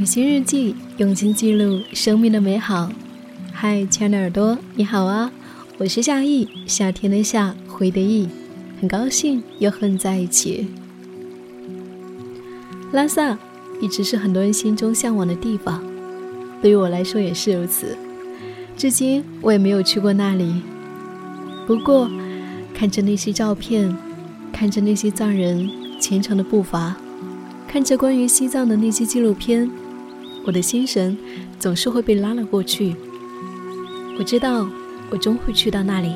[0.00, 2.90] 旅行日记，用心记录生命的美好。
[3.52, 5.30] 嗨，亲爱的耳朵，你好啊！
[5.76, 8.26] 我是夏意，夏天的夏，回的意，
[8.80, 10.68] 很高兴又和你在一起。
[12.92, 13.36] 拉萨
[13.82, 15.84] 一直是很多人心中向往的地方，
[16.62, 17.94] 对于我来说也是如此。
[18.78, 20.62] 至今我也没有去过那里。
[21.66, 22.10] 不过，
[22.72, 23.94] 看着那些照片，
[24.50, 25.68] 看着那些藏人
[26.00, 26.96] 虔诚的步伐，
[27.68, 29.70] 看着关于西藏的那些纪录片。
[30.44, 31.16] 我的心神
[31.58, 32.96] 总是会被拉了过去。
[34.18, 34.68] 我知道，
[35.10, 36.14] 我终会去到那里。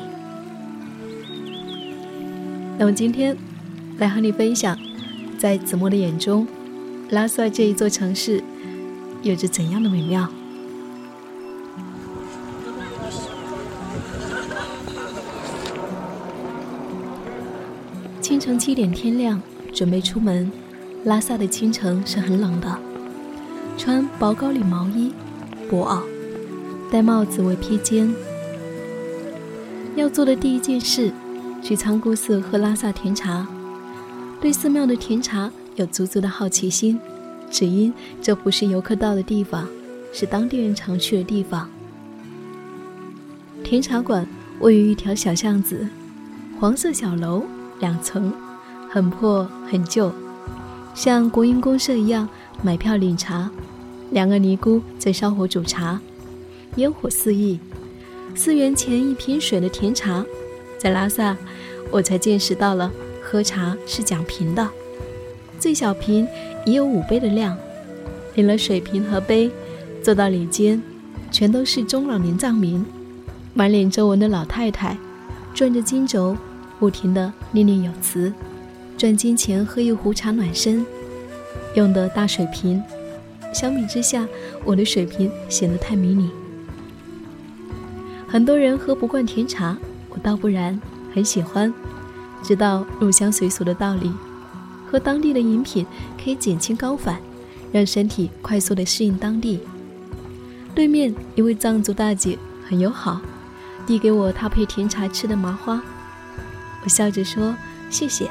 [2.77, 3.37] 那么今天，
[3.97, 4.77] 来和你分享，
[5.37, 6.45] 在子墨的眼中，
[7.09, 8.43] 拉萨这一座城市
[9.21, 10.27] 有着怎样的美妙？
[18.19, 20.51] 清晨七点，天亮，准备出门。
[21.05, 22.79] 拉萨的清晨是很冷的。
[23.77, 25.11] 穿薄高领毛衣，
[25.69, 26.01] 薄袄，
[26.91, 28.13] 戴帽子为披肩。
[29.95, 31.11] 要做的第一件事，
[31.61, 33.45] 去仓姑寺喝拉萨甜茶。
[34.39, 36.99] 对寺庙的甜茶有足足的好奇心，
[37.51, 39.67] 只因这不是游客到的地方，
[40.13, 41.69] 是当地人常去的地方。
[43.63, 44.25] 甜茶馆
[44.59, 45.87] 位于一条小巷子，
[46.59, 47.43] 黄色小楼，
[47.79, 48.31] 两层，
[48.89, 50.11] 很破很旧，
[50.93, 52.27] 像国营公社一样，
[52.65, 53.51] 买票领茶。
[54.09, 55.99] 两个尼姑在烧火煮茶，
[56.77, 57.59] 烟火四溢。
[58.33, 60.25] 四元钱一瓶水的甜茶，
[60.79, 61.37] 在拉萨，
[61.91, 64.67] 我才见识到了喝茶是讲瓶的，
[65.59, 66.27] 最小瓶
[66.65, 67.55] 已有五杯的量。
[68.33, 69.51] 领了水瓶和杯，
[70.01, 70.81] 坐到里间，
[71.31, 72.83] 全都是中老年藏民，
[73.53, 74.97] 满脸皱纹的老太太，
[75.53, 76.35] 转着金轴，
[76.79, 78.33] 不停地念念有词。
[78.97, 80.83] 转金前喝一壶茶暖身，
[81.75, 82.81] 用的大水瓶。
[83.53, 84.27] 相比之下，
[84.65, 86.29] 我的水平显得太迷你。
[88.27, 89.77] 很多人喝不惯甜茶，
[90.09, 90.81] 我倒不然，
[91.13, 91.73] 很喜欢。
[92.43, 94.11] 知道入乡随俗的道理，
[94.91, 95.85] 喝当地的饮品
[96.21, 97.19] 可以减轻高反，
[97.71, 99.61] 让身体快速的适应当地。
[100.75, 102.37] 对面一位藏族大姐
[102.67, 103.21] 很友好，
[103.87, 105.81] 递给我她配甜茶吃的麻花，
[106.83, 107.55] 我笑着说
[107.89, 108.29] 谢谢。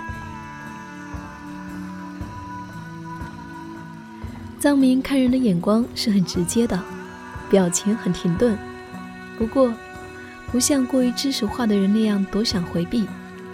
[4.64, 6.82] 藏民看人的眼光是很直接的，
[7.50, 8.56] 表情很停顿，
[9.36, 9.70] 不过
[10.50, 13.06] 不像过于知识化的人那样躲闪回避，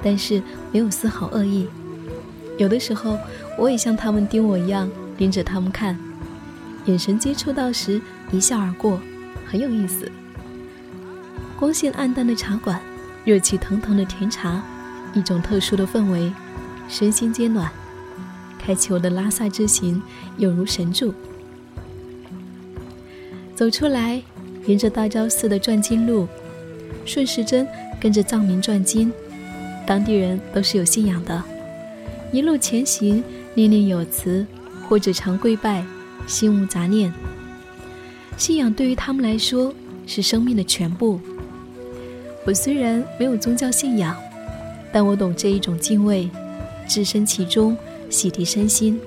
[0.05, 1.67] 但是没有丝毫恶意。
[2.59, 3.19] 有的时候
[3.59, 4.89] 我也像他们盯我一样
[5.19, 5.99] 盯着他们看，
[6.85, 8.01] 眼神接触到时
[8.31, 9.01] 一笑而过，
[9.45, 10.09] 很有意思。
[11.59, 12.81] 光线暗淡的茶馆，
[13.25, 14.63] 热气腾腾的甜茶，
[15.13, 16.33] 一种特殊的氛围，
[16.89, 17.69] 身心皆暖。
[18.71, 20.01] 开启我的拉萨之行，
[20.37, 21.13] 有如神助。
[23.53, 24.23] 走出来，
[24.65, 26.29] 沿着大昭寺的转经路，
[27.05, 27.67] 顺时针
[28.01, 29.13] 跟着藏民转经。
[29.85, 31.43] 当地人都是有信仰的，
[32.31, 34.47] 一路前行，念念有词，
[34.89, 35.85] 或者常跪拜，
[36.29, 37.13] 心无杂念。
[38.37, 39.75] 信仰对于他们来说
[40.07, 41.19] 是生命的全部。
[42.47, 44.17] 我虽然没有宗教信仰，
[44.93, 46.31] 但我懂这一种敬畏，
[46.87, 47.77] 置身其中。
[48.11, 49.01] 洗涤身心。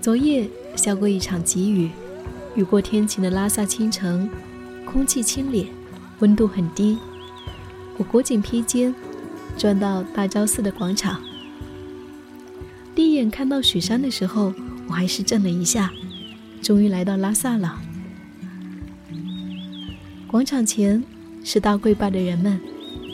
[0.00, 1.90] 昨夜下过一场急雨，
[2.54, 4.28] 雨过天晴的拉萨清晨，
[4.84, 5.66] 空气清冽，
[6.20, 6.98] 温度很低。
[7.98, 8.94] 我裹紧披肩，
[9.56, 11.20] 转到大昭寺的广场。
[12.94, 14.54] 第一眼看到雪山的时候，
[14.88, 15.92] 我还是震了一下。
[16.62, 17.80] 终于来到拉萨了。
[20.26, 21.04] 广场前
[21.44, 22.58] 是大跪拜的人们，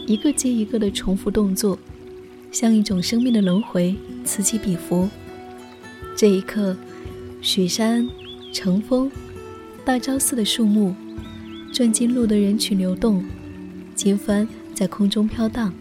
[0.06, 1.78] 一个接一个的重复动作。
[2.52, 5.08] 像一种生命的轮回，此起彼伏。
[6.14, 6.76] 这一刻，
[7.40, 8.08] 雪山、
[8.52, 9.10] 乘风、
[9.84, 10.94] 大昭寺的树木、
[11.72, 13.24] 转经路的人群流动，
[13.94, 15.72] 经幡在空中飘荡。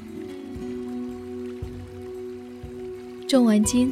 [3.27, 3.91] 转完经，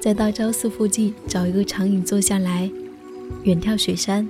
[0.00, 2.70] 在大昭寺附近找一个长椅坐下来，
[3.42, 4.26] 远眺雪山。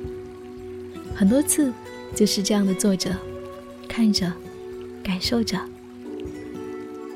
[1.14, 1.70] 很多次
[2.14, 3.14] 就是这样的坐着，
[3.86, 4.32] 看着，
[5.02, 5.60] 感受着。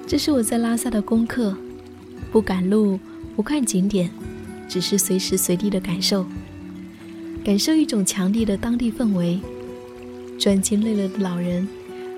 [0.07, 1.57] 这是我在拉萨的功课，
[2.31, 2.97] 不赶路，
[3.35, 4.09] 不看景点，
[4.69, 6.25] 只是随时随地的感受，
[7.45, 9.41] 感受一种强烈的当地氛围。
[10.39, 11.67] 转经累了的老人，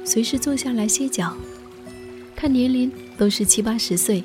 [0.05, 1.35] 随时坐下来歇脚，
[2.37, 4.23] 看年龄都是七八十岁，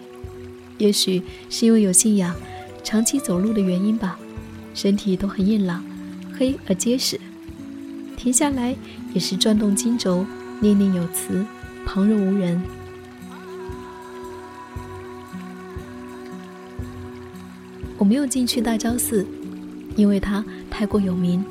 [0.77, 2.35] 也许是因为有信仰，
[2.83, 4.19] 长期走路的原因吧，
[4.73, 5.85] 身体都很硬朗，
[6.37, 7.17] 黑而结实。
[8.17, 8.75] 停下来
[9.13, 10.25] 也是转动经轴，
[10.59, 11.45] 念念有词，
[11.85, 12.61] 旁若无人。
[18.03, 19.25] 我没有进去大昭寺，
[19.95, 21.41] 因为它太过有名。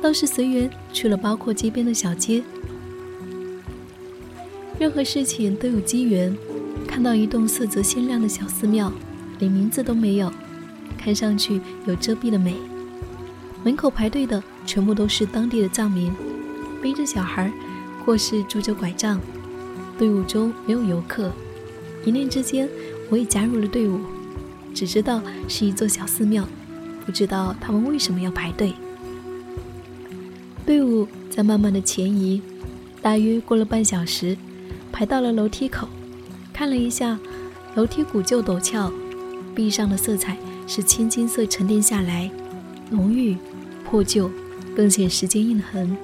[0.00, 2.42] 倒是随缘去了包括街边的小街。
[4.78, 6.34] 任何事情都有机缘，
[6.88, 8.90] 看到一栋色泽鲜亮的小寺庙，
[9.38, 10.32] 连名字都没有，
[10.96, 12.54] 看上去有遮蔽的美。
[13.62, 16.10] 门口排队的全部都是当地的藏民，
[16.80, 17.52] 背着小孩，
[18.06, 19.20] 或是拄着拐杖。
[19.98, 21.30] 队伍中没有游客。
[22.06, 22.66] 一念之间，
[23.10, 24.00] 我也加入了队伍。
[24.74, 26.46] 只知道是一座小寺庙，
[27.04, 28.72] 不知道他们为什么要排队。
[30.64, 32.40] 队伍在慢慢的前移，
[33.02, 34.36] 大约过了半小时，
[34.92, 35.88] 排到了楼梯口。
[36.52, 37.18] 看了一下，
[37.74, 38.92] 楼梯古旧陡峭，
[39.54, 40.36] 壁上的色彩
[40.66, 42.30] 是青金色沉淀下来，
[42.90, 43.36] 浓郁。
[43.82, 44.30] 破旧，
[44.76, 45.96] 更显时间印痕。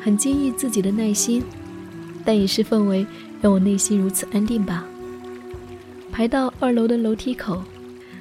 [0.00, 1.42] 很惊异自己的耐心，
[2.24, 3.06] 但也是氛围
[3.42, 4.86] 让我内心如此安定吧。
[6.14, 7.64] 排到二楼的楼梯口，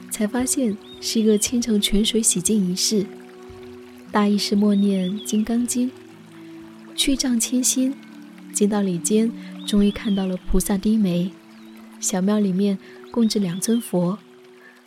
[0.10, 3.06] 才发现是一个清城泉水洗净仪式。
[4.12, 5.92] 大意是默念《金刚经》，
[6.96, 7.96] 去障清心。
[8.52, 9.32] 进到里间，
[9.68, 11.32] 终于看到了菩萨低眉。
[12.00, 12.80] 小庙里面
[13.12, 14.18] 供着两尊佛，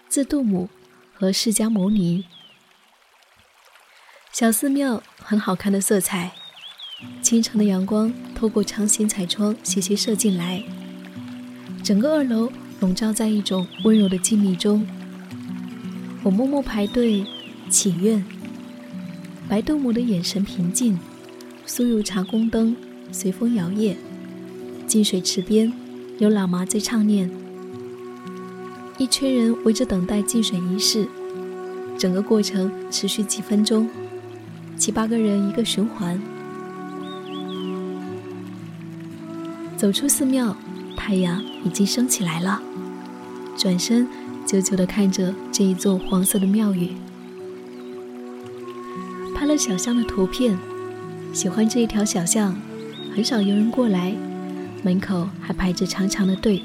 [0.08, 0.68] 自度母。
[1.14, 2.24] 和释迦牟尼，
[4.32, 6.32] 小寺庙很好看的色彩，
[7.22, 10.62] 清晨的阳光透过长形彩窗斜斜射进来，
[11.82, 14.86] 整个二楼笼罩在一种温柔的静谧中。
[16.22, 17.24] 我默默排队
[17.68, 18.24] 祈愿，
[19.48, 20.98] 白度母的眼神平静，
[21.66, 22.76] 酥油茶宫灯。
[23.12, 23.94] 随风摇曳，
[24.86, 25.72] 净水池边。
[26.18, 27.30] 有喇嘛在唱念。
[28.98, 31.06] 一群人围着等待净水仪式，
[31.96, 33.88] 整个过程持续几分钟，
[34.76, 36.20] 七八个人一个循环。
[39.76, 40.56] 走出寺庙，
[41.06, 42.60] 太阳已经升起来了。
[43.56, 44.08] 转身，
[44.44, 46.96] 久久地看着这一座黄色的庙宇，
[49.32, 50.58] 拍了小巷的图片，
[51.32, 52.56] 喜欢这一条小巷，
[53.14, 54.16] 很少有人过来，
[54.82, 56.60] 门口还排着长长的队。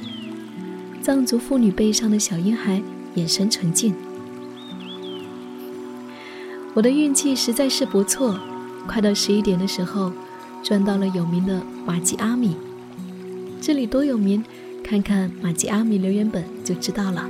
[1.04, 2.82] 藏族妇女背上的小婴孩，
[3.14, 3.94] 眼神纯净。
[6.74, 8.40] 我的运气实在是不错，
[8.88, 10.12] 快到十一点的时候，
[10.64, 12.56] 转到了有名的瓦吉阿米。
[13.62, 14.44] 这里多有名，
[14.84, 17.30] 看看马吉阿米留言本就知道了。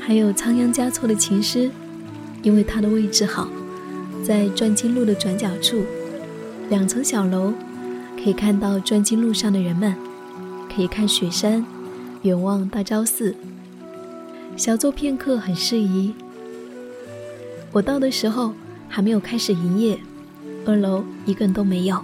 [0.00, 1.70] 还有仓央嘉措的情诗，
[2.42, 3.46] 因为它的位置好，
[4.24, 5.84] 在转经路的转角处，
[6.70, 7.52] 两层小楼，
[8.16, 9.94] 可以看到转经路上的人们，
[10.74, 11.62] 可以看雪山。
[12.22, 13.34] 远望大昭寺，
[14.56, 16.14] 小坐片刻很适宜。
[17.70, 18.54] 我到的时候
[18.88, 19.98] 还没有开始营业，
[20.64, 22.02] 二楼一个人都没有。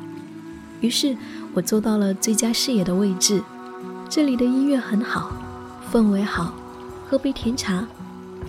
[0.83, 1.17] 于是
[1.55, 3.43] 我坐到了最佳视野的位置。
[4.08, 5.32] 这里的音乐很好，
[5.93, 6.55] 氛围好，
[7.08, 7.87] 喝杯甜茶，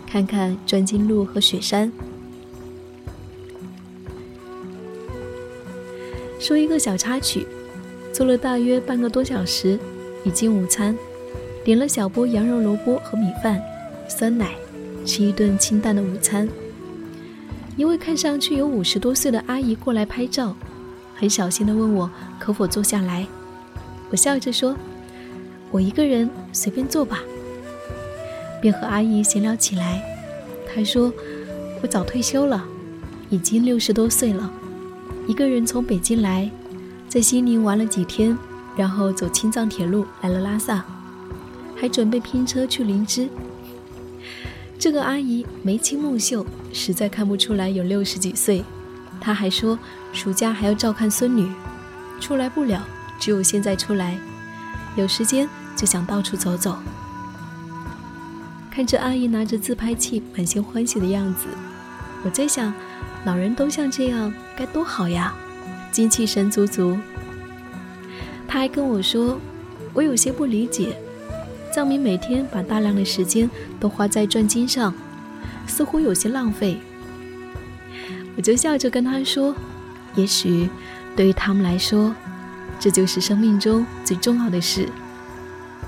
[0.07, 1.91] 看看转经路和雪山。
[6.39, 7.47] 说一个小插曲，
[8.11, 9.79] 坐了大约半个多小时，
[10.23, 10.95] 已经午餐。
[11.63, 13.61] 点了小波羊肉萝卜和米饭，
[14.07, 14.55] 酸奶，
[15.05, 16.49] 吃一顿清淡的午餐。
[17.77, 20.55] 一位看上去有五十多岁的阿姨过来拍照，
[21.21, 22.09] 很小心地问我
[22.39, 23.27] 可否坐下来。
[24.09, 24.75] 我笑着说
[25.69, 27.19] ：“我一个人，随便坐吧。”
[28.59, 30.01] 便和阿姨闲聊起来。
[30.65, 31.13] 她说
[31.83, 32.65] ：“我早退休了，
[33.29, 34.51] 已经六十多岁了，
[35.27, 36.49] 一个人从北京来，
[37.07, 38.35] 在西宁玩了几天，
[38.75, 40.83] 然后走青藏铁路来了拉萨。”
[41.77, 43.29] 还准备拼车去林芝。
[44.79, 48.63] 这个阿姨眉清目秀，实在看不出来有六十几岁。
[49.21, 49.77] 他还说，
[50.11, 51.49] 暑假还要照看孙女，
[52.19, 52.83] 出来不了，
[53.19, 54.17] 只有现在出来。
[54.95, 56.77] 有时间就想到处走走。
[58.71, 61.45] 看着阿姨拿着自拍器，满心欢喜的样子，
[62.23, 62.73] 我在想，
[63.23, 65.33] 老人都像这样，该多好呀，
[65.91, 66.97] 精气神足足。
[68.47, 69.39] 他还跟我说，
[69.93, 70.97] 我有些不理解。
[71.73, 73.49] 藏民每天把大量的时间
[73.79, 74.93] 都花在转经上，
[75.67, 76.77] 似乎有些浪费。
[78.37, 79.53] 我就笑着跟他说
[80.15, 80.69] ：“也许
[81.15, 82.15] 对于他们来说，
[82.79, 84.87] 这就是生命中最重要的事。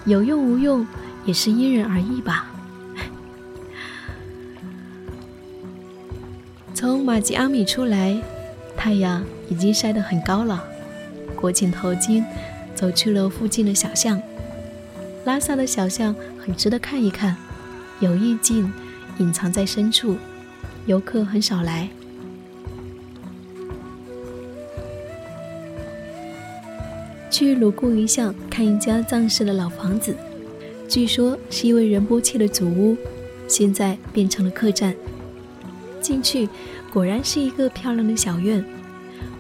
[0.06, 0.86] 有用无用，
[1.26, 2.52] 也是因人而异吧。
[6.76, 8.22] ”从玛吉阿米出来，
[8.76, 10.64] 太阳已经晒得很高了。
[11.36, 12.24] 裹紧头巾，
[12.76, 14.22] 走去了附近的小巷。
[15.26, 17.38] 拉萨的小巷很值得看一看，
[18.02, 18.72] 有意境
[19.20, 20.18] 隐藏在深处，
[20.86, 21.90] 游客很少来。
[27.34, 30.16] 去鲁固一巷看一家藏式的老房子，
[30.88, 32.96] 据说是一位仁波切的祖屋，
[33.48, 34.96] 现在变成了客栈。
[36.00, 36.48] 进去，
[36.94, 38.64] 果然是一个漂亮的小院，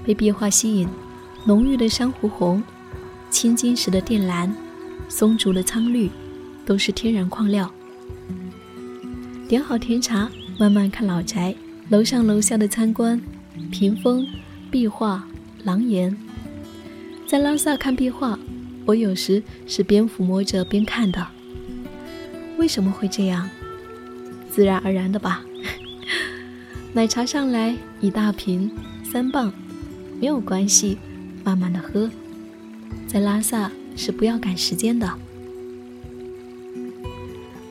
[0.04, 0.88] 被壁画吸引，
[1.46, 2.64] 浓郁的珊瑚红、
[3.30, 4.52] 青金石的靛蓝、
[5.08, 6.10] 松竹的苍绿，
[6.66, 7.72] 都是天然矿料。
[9.48, 11.54] 点好甜茶，慢慢看老宅，
[11.90, 13.22] 楼上楼下的参观，
[13.70, 14.26] 屏风、
[14.72, 15.28] 壁画、
[15.64, 16.18] 廊檐。
[17.34, 18.38] 在拉萨看壁画，
[18.86, 21.28] 我有时是边抚摸着边看的。
[22.60, 23.50] 为什么会这样？
[24.52, 25.44] 自然而然的吧。
[26.94, 28.70] 奶茶上来一大瓶，
[29.12, 29.52] 三磅，
[30.20, 31.00] 没有关系，
[31.44, 32.08] 慢慢的喝。
[33.08, 35.12] 在拉萨是不要赶时间的。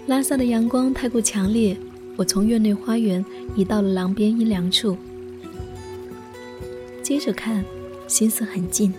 [0.09, 1.77] 拉萨的阳光太过强烈，
[2.17, 4.99] 我从院内花园移到了廊边阴凉处。
[7.01, 7.65] 接着看，
[8.09, 8.93] 心思很静。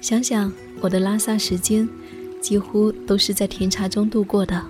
[0.00, 1.88] 想想我的拉萨时间，
[2.40, 4.62] 几乎都是在甜茶中度过的。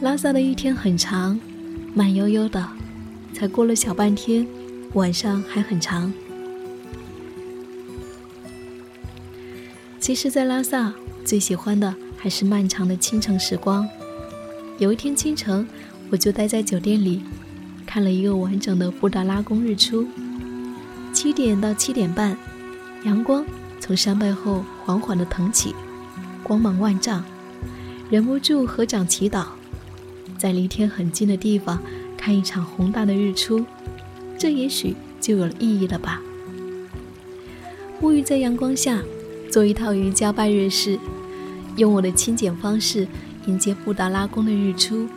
[0.00, 1.38] 拉萨的一天很长。
[1.94, 2.64] 慢悠悠的，
[3.32, 4.46] 才过了小半天，
[4.92, 6.12] 晚上还很长。
[9.98, 10.92] 其实，在拉萨
[11.24, 13.88] 最喜欢的还是漫长的清晨时光。
[14.78, 15.66] 有一天清晨，
[16.10, 17.22] 我就待在酒店里，
[17.84, 20.06] 看了一个完整的布达拉宫日出。
[21.12, 22.36] 七点到七点半，
[23.04, 23.44] 阳光
[23.78, 25.74] 从山背后缓缓地腾起，
[26.42, 27.22] 光芒万丈，
[28.10, 29.46] 忍不住合掌祈祷。
[30.36, 31.80] 在离天很近的地方
[32.16, 33.64] 看一场宏大的日出，
[34.36, 36.20] 这也许就有了意义了吧。
[38.00, 39.00] 沐浴在阳光下，
[39.50, 40.98] 做一套瑜伽拜日式，
[41.76, 43.06] 用我的清简方式
[43.46, 45.08] 迎接布达拉宫的日出，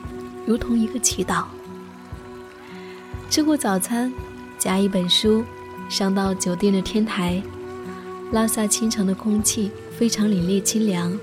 [0.45, 1.45] 如同一个祈祷。
[3.29, 4.11] 吃过早餐，
[4.57, 5.43] 夹一本书，
[5.89, 7.41] 上到酒店的天台。
[8.31, 11.19] 拉萨清晨的空气非常凛冽清凉，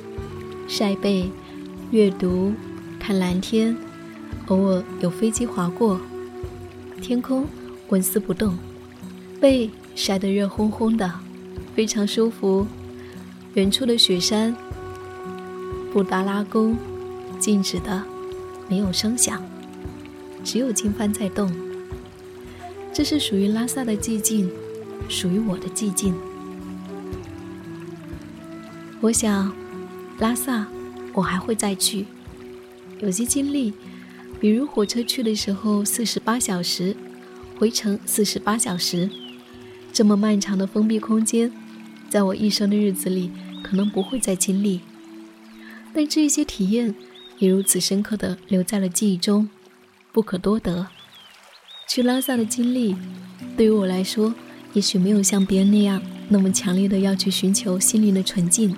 [0.69, 1.31] 晒背、
[1.91, 2.53] 阅读、
[3.01, 3.75] 看蓝天。
[4.49, 5.99] 偶尔有飞机划过，
[7.01, 7.47] 天空
[7.89, 8.59] 纹丝不动，
[9.41, 11.11] 背晒得热烘烘的，
[11.75, 12.67] 非常舒服。
[13.55, 14.55] 远处的雪山，
[15.93, 16.77] 布达拉宫，
[17.39, 18.05] 静止的，
[18.69, 19.43] 没有声响，
[20.45, 21.51] 只有经幡在动。
[22.93, 24.51] 这是属于拉萨的寂静，
[25.09, 26.15] 属于我的寂静。
[29.01, 29.55] 我想，
[30.19, 30.67] 拉萨，
[31.13, 32.05] 我还会再去，
[33.01, 33.73] 有些经历。
[34.41, 36.97] 比如火车去的时候四十八小时，
[37.59, 39.09] 回程四十八小时，
[39.93, 41.53] 这么漫长的封闭空间，
[42.09, 43.31] 在我一生的日子里
[43.63, 44.81] 可能不会再经历。
[45.95, 46.93] 但这些体验
[47.39, 49.49] 也如此深刻的留在了记忆中，
[50.13, 50.89] 不可多得。
[51.89, 52.97] 去拉萨的经历，
[53.57, 54.35] 对于我来说，
[54.73, 58.77] 也许没有像别人那样那么强烈的要去寻求心灵的纯净，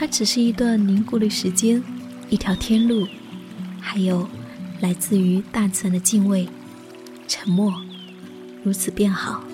[0.00, 1.84] 它只是一段凝固的时间，
[2.30, 3.06] 一条天路，
[3.78, 4.26] 还有。
[4.80, 6.48] 来自于大自然的敬畏，
[7.28, 7.70] 沉默，
[8.64, 9.44] 如此便好。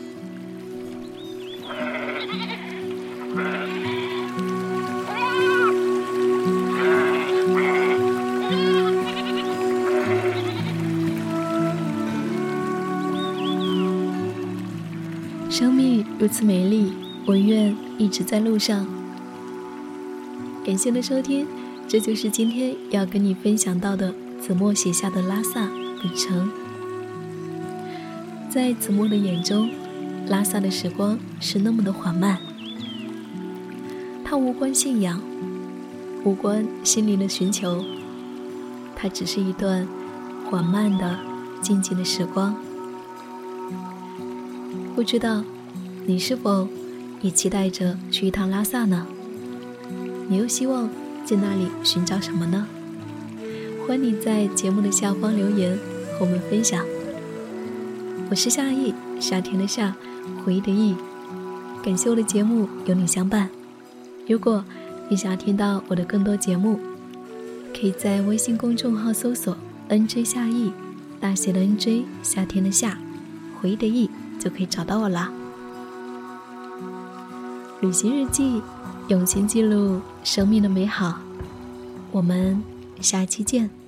[15.50, 16.92] 生命如此美丽，
[17.26, 18.86] 我愿一直在路上。
[20.66, 21.46] 感谢的收听，
[21.86, 24.12] 这就是今天要跟你分享到的。
[24.40, 25.64] 子墨写下的拉萨
[26.02, 26.50] 旅程，
[28.50, 29.70] 在子墨的眼中，
[30.26, 32.38] 拉萨的时光是那么的缓慢。
[34.24, 35.20] 它无关信仰，
[36.24, 37.84] 无关心灵的寻求，
[38.96, 39.86] 它只是一段
[40.50, 41.16] 缓慢的、
[41.62, 42.56] 静静的时光。
[44.96, 45.44] 不知道
[46.06, 46.66] 你是否
[47.20, 49.06] 也期待着去一趟拉萨呢？
[50.28, 50.90] 你又希望
[51.24, 52.66] 在那里寻找什么呢？
[53.86, 55.78] 欢迎你在节目的下方留言
[56.18, 56.84] 和我们分享。
[58.28, 59.94] 我是夏意，夏天的夏，
[60.44, 60.96] 回忆的忆。
[61.80, 63.48] 感谢我的节目有你相伴。
[64.26, 64.64] 如果
[65.08, 66.80] 你想要听到我的更多节目，
[67.72, 69.56] 可以在微信公众号搜索
[69.88, 70.72] “nj 夏意”，
[71.20, 72.98] 大写的 “nj”，夏天的夏，
[73.60, 75.30] 回忆的忆，就可以找到我啦。
[77.80, 78.60] 旅行日记，
[79.08, 81.20] 用心记录生命的美好。
[82.10, 82.62] 我们
[83.00, 83.85] 下期见。